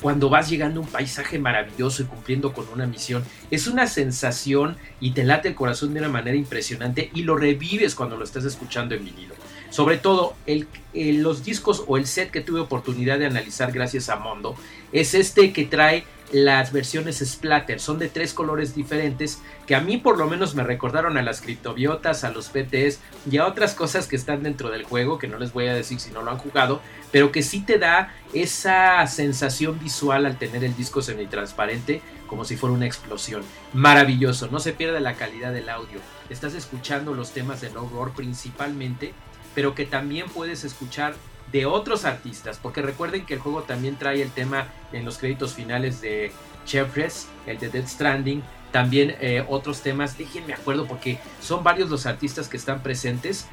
cuando 0.00 0.28
vas 0.28 0.50
llegando 0.50 0.80
a 0.80 0.82
un 0.82 0.90
paisaje 0.90 1.38
maravilloso 1.38 2.02
y 2.02 2.06
cumpliendo 2.06 2.52
con 2.52 2.68
una 2.68 2.86
misión. 2.86 3.24
Es 3.50 3.66
una 3.66 3.86
sensación 3.86 4.76
y 5.00 5.12
te 5.12 5.24
late 5.24 5.48
el 5.48 5.54
corazón 5.54 5.94
de 5.94 6.00
una 6.00 6.08
manera 6.08 6.36
impresionante 6.36 7.10
y 7.14 7.22
lo 7.22 7.36
revives 7.36 7.94
cuando 7.94 8.16
lo 8.16 8.24
estás 8.24 8.44
escuchando 8.44 8.94
en 8.94 9.04
vinilo. 9.04 9.34
Sobre 9.74 9.96
todo, 9.96 10.36
el, 10.46 10.68
los 10.94 11.44
discos 11.44 11.82
o 11.88 11.96
el 11.96 12.06
set 12.06 12.30
que 12.30 12.40
tuve 12.40 12.60
oportunidad 12.60 13.18
de 13.18 13.26
analizar 13.26 13.72
gracias 13.72 14.08
a 14.08 14.14
Mondo 14.14 14.54
es 14.92 15.14
este 15.14 15.52
que 15.52 15.64
trae 15.64 16.04
las 16.30 16.70
versiones 16.70 17.18
splatter. 17.18 17.80
Son 17.80 17.98
de 17.98 18.08
tres 18.08 18.34
colores 18.34 18.76
diferentes 18.76 19.42
que 19.66 19.74
a 19.74 19.80
mí 19.80 19.96
por 19.96 20.16
lo 20.16 20.28
menos 20.28 20.54
me 20.54 20.62
recordaron 20.62 21.18
a 21.18 21.22
las 21.22 21.40
criptobiotas, 21.40 22.22
a 22.22 22.30
los 22.30 22.50
PTs 22.50 23.00
y 23.28 23.38
a 23.38 23.48
otras 23.48 23.74
cosas 23.74 24.06
que 24.06 24.14
están 24.14 24.44
dentro 24.44 24.70
del 24.70 24.84
juego, 24.84 25.18
que 25.18 25.26
no 25.26 25.40
les 25.40 25.52
voy 25.52 25.66
a 25.66 25.74
decir 25.74 25.98
si 25.98 26.12
no 26.12 26.22
lo 26.22 26.30
han 26.30 26.38
jugado, 26.38 26.80
pero 27.10 27.32
que 27.32 27.42
sí 27.42 27.58
te 27.58 27.80
da 27.80 28.14
esa 28.32 29.04
sensación 29.08 29.80
visual 29.80 30.24
al 30.24 30.38
tener 30.38 30.62
el 30.62 30.76
disco 30.76 31.02
semitransparente 31.02 32.00
como 32.28 32.44
si 32.44 32.56
fuera 32.56 32.76
una 32.76 32.86
explosión. 32.86 33.42
Maravilloso, 33.72 34.46
no 34.52 34.60
se 34.60 34.72
pierde 34.72 35.00
la 35.00 35.14
calidad 35.14 35.52
del 35.52 35.68
audio. 35.68 35.98
Estás 36.30 36.54
escuchando 36.54 37.12
los 37.12 37.32
temas 37.32 37.60
de 37.60 37.70
No 37.70 37.88
Roar 37.88 38.12
principalmente 38.12 39.12
pero 39.54 39.74
que 39.74 39.86
también 39.86 40.28
puedes 40.28 40.64
escuchar 40.64 41.14
de 41.52 41.66
otros 41.66 42.04
artistas, 42.04 42.58
porque 42.60 42.82
recuerden 42.82 43.26
que 43.26 43.34
el 43.34 43.40
juego 43.40 43.62
también 43.62 43.96
trae 43.96 44.22
el 44.22 44.30
tema 44.30 44.68
en 44.92 45.04
los 45.04 45.18
créditos 45.18 45.54
finales 45.54 46.00
de 46.00 46.32
Chefres, 46.64 47.28
el 47.46 47.58
de 47.58 47.68
Dead 47.68 47.86
Stranding, 47.86 48.42
también 48.72 49.14
eh, 49.20 49.44
otros 49.48 49.82
temas, 49.82 50.18
déjenme 50.18 50.52
acuerdo 50.52 50.86
porque 50.86 51.18
son 51.40 51.62
varios 51.62 51.90
los 51.90 52.06
artistas 52.06 52.48
que 52.48 52.56
están 52.56 52.82
presentes, 52.82 53.46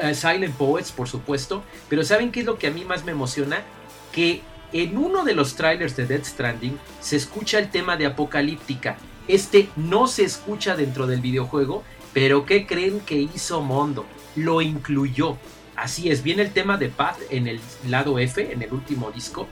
eh, 0.00 0.14
Silent 0.14 0.54
Poets 0.54 0.92
por 0.92 1.08
supuesto, 1.08 1.62
pero 1.88 2.04
¿saben 2.04 2.30
qué 2.30 2.40
es 2.40 2.46
lo 2.46 2.58
que 2.58 2.66
a 2.66 2.70
mí 2.70 2.84
más 2.84 3.04
me 3.04 3.12
emociona? 3.12 3.62
Que 4.12 4.42
en 4.72 4.98
uno 4.98 5.24
de 5.24 5.34
los 5.34 5.54
trailers 5.54 5.96
de 5.96 6.06
Dead 6.06 6.24
Stranding 6.24 6.78
se 7.00 7.16
escucha 7.16 7.58
el 7.58 7.70
tema 7.70 7.96
de 7.96 8.04
Apocalíptica, 8.04 8.98
este 9.28 9.70
no 9.76 10.08
se 10.08 10.24
escucha 10.24 10.76
dentro 10.76 11.06
del 11.06 11.20
videojuego, 11.20 11.82
pero 12.12 12.44
¿qué 12.44 12.66
creen 12.66 13.00
que 13.00 13.16
hizo 13.16 13.62
Mondo? 13.62 14.04
Lo 14.36 14.62
incluyó. 14.62 15.36
Así 15.74 16.10
es, 16.10 16.22
viene 16.22 16.42
el 16.42 16.52
tema 16.52 16.76
de 16.76 16.88
Path 16.88 17.18
en 17.30 17.46
el 17.48 17.60
lado 17.88 18.18
F, 18.18 18.52
en 18.52 18.62
el 18.62 18.72
último 18.72 19.10
disco. 19.10 19.48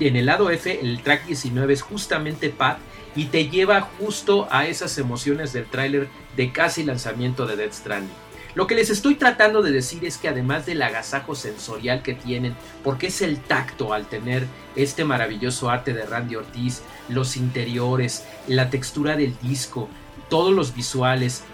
En 0.00 0.16
el 0.16 0.26
lado 0.26 0.50
F, 0.50 0.80
el 0.80 1.02
track 1.02 1.26
19 1.26 1.72
es 1.72 1.82
justamente 1.82 2.50
Path 2.50 2.78
y 3.14 3.26
te 3.26 3.48
lleva 3.48 3.80
justo 3.80 4.48
a 4.50 4.66
esas 4.66 4.96
emociones 4.98 5.52
del 5.52 5.66
tráiler 5.66 6.08
de 6.36 6.52
casi 6.52 6.84
lanzamiento 6.84 7.46
de 7.46 7.56
Dead 7.56 7.72
Stranding. 7.72 8.28
Lo 8.54 8.66
que 8.66 8.74
les 8.74 8.90
estoy 8.90 9.14
tratando 9.14 9.62
de 9.62 9.70
decir 9.70 10.04
es 10.04 10.16
que 10.16 10.28
además 10.28 10.66
del 10.66 10.82
agasajo 10.82 11.34
sensorial 11.34 12.02
que 12.02 12.14
tienen, 12.14 12.56
porque 12.82 13.08
es 13.08 13.22
el 13.22 13.38
tacto 13.38 13.92
al 13.92 14.08
tener 14.08 14.46
este 14.74 15.04
maravilloso 15.04 15.70
arte 15.70 15.92
de 15.92 16.06
Randy 16.06 16.36
Ortiz, 16.36 16.82
los 17.08 17.36
interiores, 17.36 18.24
la 18.46 18.70
textura 18.70 19.16
del 19.16 19.36
disco, 19.42 19.88
todos 20.28 20.52
los 20.52 20.74
visuales, 20.74 21.44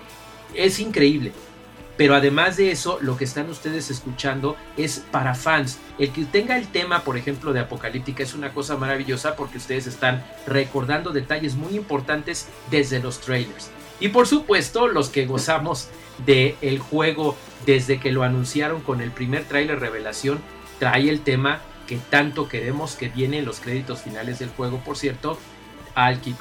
es 0.55 0.79
increíble. 0.79 1.33
Pero 1.97 2.15
además 2.15 2.57
de 2.57 2.71
eso, 2.71 2.99
lo 3.01 3.17
que 3.17 3.25
están 3.25 3.49
ustedes 3.49 3.91
escuchando 3.91 4.57
es 4.77 5.05
para 5.11 5.35
fans. 5.35 5.79
El 5.99 6.11
que 6.11 6.25
tenga 6.25 6.57
el 6.57 6.69
tema, 6.69 7.03
por 7.05 7.17
ejemplo, 7.17 7.53
de 7.53 7.61
Apocalíptica 7.61 8.23
es 8.23 8.35
una 8.35 8.53
cosa 8.53 8.77
maravillosa 8.77 9.37
porque 9.37 9.59
ustedes 9.59 9.87
están 9.87 10.25
recordando 10.47 11.11
detalles 11.11 11.55
muy 11.55 11.77
importantes 11.77 12.49
desde 12.71 13.01
los 13.01 13.21
trailers. 13.21 13.71
Y 14.01 14.09
por 14.09 14.27
supuesto, 14.27 14.89
los 14.89 15.09
que 15.09 15.27
gozamos 15.27 15.89
del 16.27 16.57
el 16.61 16.79
juego 16.79 17.37
desde 17.65 18.01
que 18.01 18.13
lo 18.13 18.23
anunciaron 18.23 18.81
con 18.81 19.01
el 19.01 19.11
primer 19.11 19.45
trailer 19.45 19.81
revelación, 19.81 20.41
trae 20.79 21.09
el 21.09 21.21
tema 21.21 21.61
que 21.87 21.97
tanto 21.97 22.49
queremos 22.49 22.97
que 22.97 23.09
viene 23.09 23.39
en 23.39 23.45
los 23.45 23.61
créditos 23.61 24.03
finales 24.03 24.39
del 24.39 24.49
juego, 24.51 24.79
por 24.85 24.97
cierto, 24.97 25.39
al 25.95 26.21
Kid 26.21 26.35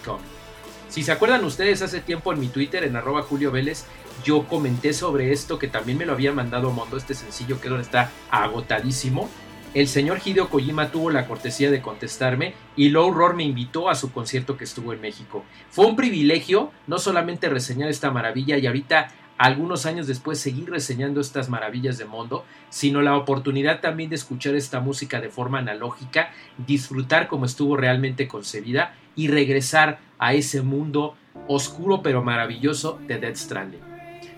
Si 0.90 1.04
se 1.04 1.12
acuerdan 1.12 1.44
ustedes, 1.44 1.82
hace 1.82 2.00
tiempo 2.02 2.34
en 2.34 2.40
mi 2.40 2.48
Twitter, 2.48 2.84
en 2.84 2.96
arroba 2.96 3.24
Julio 3.24 3.52
Vélez, 3.52 3.86
yo 4.24 4.48
comenté 4.48 4.94
sobre 4.94 5.32
esto 5.32 5.60
que 5.60 5.68
también 5.68 5.98
me 5.98 6.06
lo 6.06 6.14
había 6.14 6.32
mandado 6.32 6.72
Mondo, 6.72 6.98
este 6.98 7.14
sencillo 7.14 7.60
que 7.60 7.70
ahora 7.70 7.82
está 7.82 8.12
agotadísimo. 8.32 9.30
El 9.74 9.88
señor 9.88 10.20
Hideo 10.24 10.50
Kojima 10.50 10.92
tuvo 10.92 11.10
la 11.10 11.28
cortesía 11.28 11.72
de 11.72 11.82
contestarme 11.82 12.54
y 12.76 12.90
Low 12.90 13.12
Roar 13.12 13.36
me 13.36 13.44
invitó 13.44 13.90
a 13.90 13.96
su 13.96 14.12
concierto 14.12 14.56
que 14.56 14.66
estuvo 14.66 14.94
en 14.94 15.02
México. 15.02 15.44
Fue 15.72 15.88
un 15.88 15.96
privilegio 15.96 16.72
no 16.86 17.00
solamente 17.00 17.50
reseñar 17.50 17.90
esta 17.90 18.12
maravilla 18.12 18.58
y 18.58 18.68
ahorita 18.68 19.08
algunos 19.38 19.88
años 19.88 20.06
después 20.06 20.40
seguir 20.40 20.70
reseñando 20.70 21.20
estas 21.20 21.50
maravillas 21.50 21.98
de 21.98 22.06
Mondo, 22.06 22.46
sino 22.70 23.02
la 23.02 23.18
oportunidad 23.18 23.82
también 23.82 24.10
de 24.10 24.16
escuchar 24.16 24.56
esta 24.56 24.80
música 24.80 25.20
de 25.22 25.30
forma 25.30 25.60
analógica, 25.60 26.32
disfrutar 26.58 27.28
como 27.28 27.46
estuvo 27.46 27.76
realmente 27.76 28.28
concebida 28.28 28.96
y 29.16 29.28
regresar 29.28 30.00
a 30.20 30.34
ese 30.34 30.62
mundo 30.62 31.16
oscuro 31.48 32.02
pero 32.04 32.24
maravilloso 32.24 33.00
de 33.08 33.18
Dead 33.18 33.36
Stranding. 33.36 33.93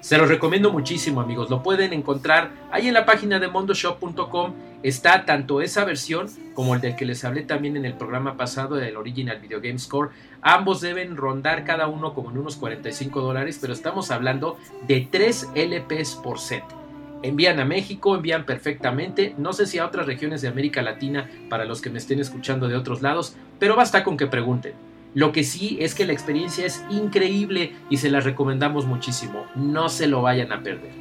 Se 0.05 0.19
los 0.19 0.29
recomiendo 0.29 0.71
muchísimo 0.71 1.19
amigos, 1.19 1.49
lo 1.49 1.63
pueden 1.63 1.91
encontrar 1.91 2.51
ahí 2.71 2.87
en 2.87 2.93
la 2.93 3.07
página 3.07 3.39
de 3.39 3.47
mondoshop.com. 3.47 4.53
Está 4.83 5.25
tanto 5.25 5.61
esa 5.61 5.83
versión 5.83 6.27
como 6.53 6.75
el 6.75 6.81
del 6.81 6.95
que 6.95 7.07
les 7.07 7.25
hablé 7.25 7.41
también 7.41 7.75
en 7.75 7.85
el 7.85 7.95
programa 7.95 8.37
pasado 8.37 8.75
del 8.75 8.97
Original 8.97 9.39
Video 9.39 9.59
Game 9.59 9.79
Score. 9.79 10.11
Ambos 10.43 10.81
deben 10.81 11.17
rondar 11.17 11.65
cada 11.65 11.87
uno 11.87 12.13
como 12.13 12.29
en 12.29 12.37
unos 12.37 12.55
45 12.55 13.19
dólares, 13.19 13.57
pero 13.59 13.73
estamos 13.73 14.11
hablando 14.11 14.59
de 14.87 15.07
3 15.09 15.49
LPs 15.55 16.19
por 16.23 16.37
set. 16.37 16.63
Envían 17.23 17.59
a 17.59 17.65
México, 17.65 18.15
envían 18.15 18.45
perfectamente, 18.45 19.33
no 19.39 19.53
sé 19.53 19.65
si 19.65 19.79
a 19.79 19.87
otras 19.87 20.05
regiones 20.05 20.43
de 20.43 20.49
América 20.49 20.83
Latina 20.83 21.27
para 21.49 21.65
los 21.65 21.81
que 21.81 21.89
me 21.89 21.97
estén 21.97 22.19
escuchando 22.19 22.67
de 22.67 22.75
otros 22.75 23.01
lados, 23.01 23.35
pero 23.57 23.75
basta 23.75 24.03
con 24.03 24.17
que 24.17 24.27
pregunten. 24.27 24.73
Lo 25.15 25.31
que 25.31 25.45
sí 25.45 25.77
es 25.79 25.95
que 25.95 26.05
la 26.05 26.11
experiencia 26.11 26.65
es 26.65 26.83
increíble 26.89 27.73
y 27.89 27.97
se 27.97 28.11
la 28.11 28.19
recomendamos 28.19 28.85
muchísimo. 28.85 29.45
No 29.55 29.87
se 29.87 30.07
lo 30.07 30.21
vayan 30.21 30.51
a 30.51 30.61
perder. 30.61 30.91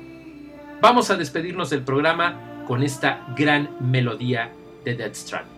Vamos 0.81 1.11
a 1.11 1.17
despedirnos 1.17 1.69
del 1.71 1.83
programa 1.83 2.63
con 2.69 2.85
esta 2.85 3.27
gran 3.37 3.71
melodía 3.81 4.53
de 4.85 4.95
Dead 4.95 5.13
Stranding. 5.15 5.55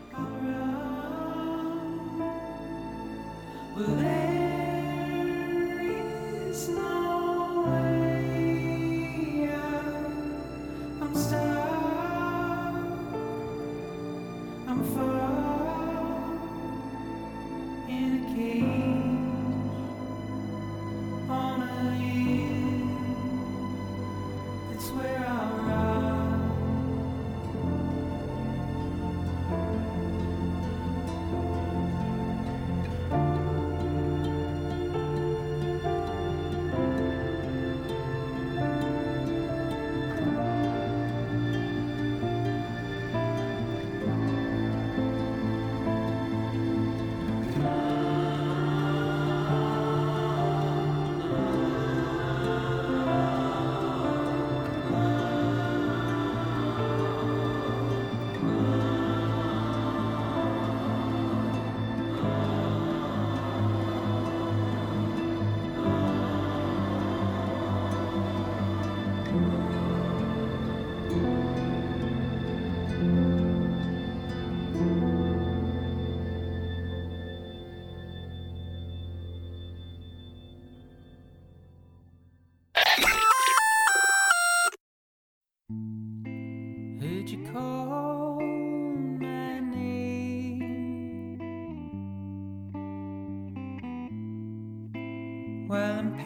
I'm 95.70 96.16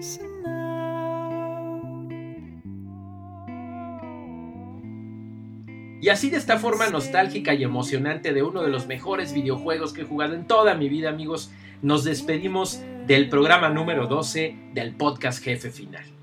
passing. 0.00 0.34
Y 6.04 6.10
así 6.10 6.28
de 6.28 6.36
esta 6.36 6.58
forma 6.58 6.90
nostálgica 6.90 7.54
y 7.54 7.64
emocionante 7.64 8.34
de 8.34 8.42
uno 8.42 8.62
de 8.62 8.68
los 8.68 8.86
mejores 8.86 9.32
videojuegos 9.32 9.94
que 9.94 10.02
he 10.02 10.04
jugado 10.04 10.34
en 10.34 10.46
toda 10.46 10.74
mi 10.74 10.90
vida, 10.90 11.08
amigos, 11.08 11.50
nos 11.80 12.04
despedimos 12.04 12.82
del 13.06 13.30
programa 13.30 13.70
número 13.70 14.06
12 14.06 14.54
del 14.74 14.94
podcast 14.94 15.42
Jefe 15.42 15.70
Final. 15.70 16.13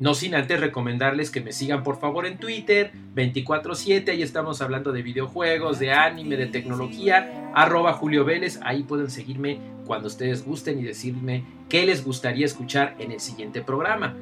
No 0.00 0.14
sin 0.14 0.34
antes 0.34 0.58
recomendarles 0.58 1.30
que 1.30 1.42
me 1.42 1.52
sigan 1.52 1.82
por 1.82 2.00
favor 2.00 2.24
en 2.24 2.38
Twitter 2.38 2.90
24/7, 3.14 4.10
ahí 4.12 4.22
estamos 4.22 4.62
hablando 4.62 4.92
de 4.92 5.02
videojuegos, 5.02 5.78
de 5.78 5.92
anime, 5.92 6.38
de 6.38 6.46
tecnología, 6.46 7.52
arroba 7.54 7.92
Julio 7.92 8.24
Vélez, 8.24 8.58
ahí 8.62 8.82
pueden 8.82 9.10
seguirme 9.10 9.60
cuando 9.84 10.08
ustedes 10.08 10.42
gusten 10.42 10.78
y 10.78 10.84
decirme 10.84 11.44
qué 11.68 11.84
les 11.84 12.02
gustaría 12.02 12.46
escuchar 12.46 12.96
en 12.98 13.12
el 13.12 13.20
siguiente 13.20 13.60
programa. 13.60 14.16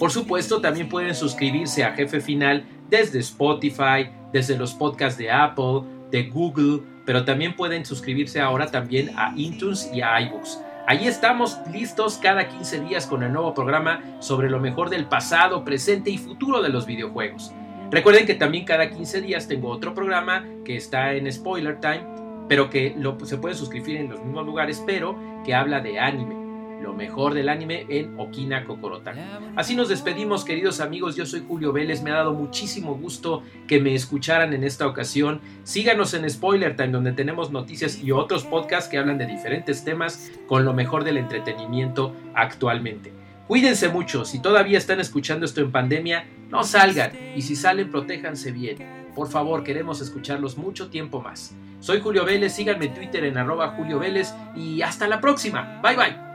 Por 0.00 0.10
supuesto, 0.10 0.60
también 0.60 0.88
pueden 0.88 1.14
suscribirse 1.14 1.84
a 1.84 1.92
Jefe 1.92 2.20
Final 2.20 2.64
desde 2.88 3.20
Spotify, 3.20 4.10
desde 4.32 4.58
los 4.58 4.74
podcasts 4.74 5.16
de 5.16 5.30
Apple, 5.30 5.82
de 6.10 6.24
Google, 6.24 6.80
pero 7.06 7.24
también 7.24 7.54
pueden 7.54 7.86
suscribirse 7.86 8.40
ahora 8.40 8.66
también 8.66 9.10
a 9.16 9.32
iTunes 9.36 9.88
y 9.94 10.00
a 10.00 10.20
iBooks. 10.22 10.58
Allí 10.90 11.06
estamos 11.06 11.60
listos 11.72 12.18
cada 12.20 12.48
15 12.48 12.80
días 12.80 13.06
con 13.06 13.22
el 13.22 13.32
nuevo 13.32 13.54
programa 13.54 14.02
sobre 14.18 14.50
lo 14.50 14.58
mejor 14.58 14.90
del 14.90 15.06
pasado, 15.06 15.64
presente 15.64 16.10
y 16.10 16.18
futuro 16.18 16.60
de 16.62 16.68
los 16.68 16.84
videojuegos. 16.84 17.52
Recuerden 17.92 18.26
que 18.26 18.34
también 18.34 18.64
cada 18.64 18.90
15 18.90 19.20
días 19.20 19.46
tengo 19.46 19.68
otro 19.68 19.94
programa 19.94 20.44
que 20.64 20.74
está 20.74 21.14
en 21.14 21.30
Spoiler 21.30 21.78
Time, 21.78 22.02
pero 22.48 22.70
que 22.70 22.96
se 23.22 23.36
puede 23.36 23.54
suscribir 23.54 23.98
en 23.98 24.10
los 24.10 24.18
mismos 24.18 24.44
lugares, 24.44 24.82
pero 24.84 25.16
que 25.44 25.54
habla 25.54 25.78
de 25.78 26.00
anime 26.00 26.39
lo 26.82 26.92
mejor 26.92 27.34
del 27.34 27.48
anime 27.48 27.86
en 27.88 28.18
Okina 28.18 28.64
Kokorotan. 28.64 29.16
Así 29.56 29.76
nos 29.76 29.88
despedimos, 29.88 30.44
queridos 30.44 30.80
amigos. 30.80 31.16
Yo 31.16 31.26
soy 31.26 31.44
Julio 31.46 31.72
Vélez. 31.72 32.02
Me 32.02 32.10
ha 32.10 32.16
dado 32.16 32.32
muchísimo 32.32 32.94
gusto 32.94 33.42
que 33.66 33.80
me 33.80 33.94
escucharan 33.94 34.52
en 34.52 34.64
esta 34.64 34.86
ocasión. 34.86 35.40
Síganos 35.62 36.14
en 36.14 36.28
Spoiler 36.28 36.76
Time, 36.76 36.88
donde 36.88 37.12
tenemos 37.12 37.50
noticias 37.50 38.02
y 38.02 38.12
otros 38.12 38.44
podcasts 38.44 38.88
que 38.90 38.98
hablan 38.98 39.18
de 39.18 39.26
diferentes 39.26 39.84
temas 39.84 40.30
con 40.46 40.64
lo 40.64 40.72
mejor 40.72 41.04
del 41.04 41.18
entretenimiento 41.18 42.14
actualmente. 42.34 43.12
Cuídense 43.46 43.88
mucho. 43.88 44.24
Si 44.24 44.40
todavía 44.40 44.78
están 44.78 45.00
escuchando 45.00 45.44
esto 45.44 45.60
en 45.60 45.72
pandemia, 45.72 46.24
no 46.50 46.62
salgan. 46.62 47.12
Y 47.34 47.42
si 47.42 47.56
salen, 47.56 47.90
protéjanse 47.90 48.52
bien. 48.52 48.78
Por 49.14 49.28
favor, 49.28 49.64
queremos 49.64 50.00
escucharlos 50.00 50.56
mucho 50.56 50.88
tiempo 50.88 51.20
más. 51.20 51.54
Soy 51.80 52.00
Julio 52.00 52.24
Vélez, 52.24 52.54
síganme 52.54 52.86
en 52.86 52.94
Twitter 52.94 53.24
en 53.24 53.38
arroba 53.38 53.74
Julio 53.76 53.98
Vélez 53.98 54.32
y 54.54 54.82
hasta 54.82 55.08
la 55.08 55.20
próxima. 55.20 55.80
Bye 55.82 55.96
bye. 55.96 56.29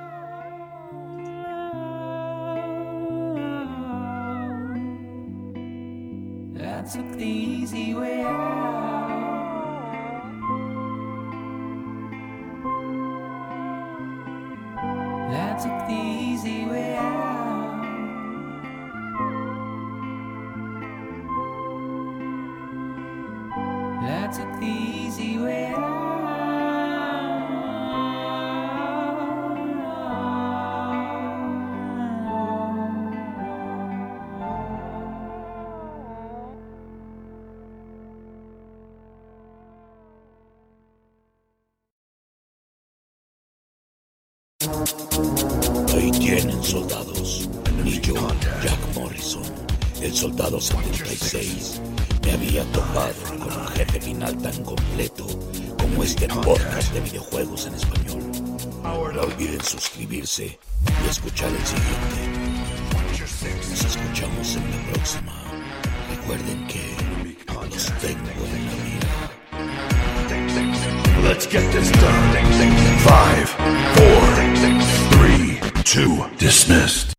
Took 6.93 7.12
the 7.13 7.26
easy 7.26 7.95
way 7.95 8.21
out. 8.21 8.76
I 15.32 15.58
took 15.58 15.88
the 15.88 15.93
easy 15.93 16.65
way 16.65 16.95
out. 16.95 17.26
I 24.04 24.28
took 24.28 24.60
the 24.60 24.65
easy 24.65 25.39
way 25.39 25.55
tienen 46.25 46.63
soldados. 46.63 47.47
Ni 47.83 47.99
yo, 48.01 48.15
Jack 48.63 48.79
Morrison, 48.95 49.43
el 50.01 50.11
soldado 50.11 50.59
76, 50.59 51.79
me 52.23 52.31
había 52.31 52.63
topado 52.71 53.13
con 53.38 53.53
un 53.53 53.67
jefe 53.67 54.01
final 54.01 54.35
tan 54.39 54.63
completo 54.63 55.27
como 55.77 56.03
este 56.03 56.27
podcast 56.27 56.91
de 56.93 57.01
videojuegos 57.01 57.67
en 57.67 57.75
español. 57.75 58.23
No 59.13 59.21
olviden 59.21 59.61
suscribirse 59.61 60.57
y 61.05 61.09
escuchar 61.09 61.49
el 61.49 61.65
siguiente. 61.65 62.45
Nos 63.69 63.85
escuchamos 63.85 64.55
en 64.55 64.71
la 64.71 64.93
próxima. 64.93 65.43
Recuerden 66.09 66.67
que 66.67 66.81
los 67.69 67.85
tengo 67.99 68.45
en 68.45 68.65
la 68.65 68.73
mira. 68.83 69.11
Let's 71.21 71.45
get 71.45 71.71
this 71.71 71.91
done. 71.91 72.35
Five, 73.03 73.49
four, 73.95 74.85
two, 75.86 76.26
dismissed. 76.38 77.14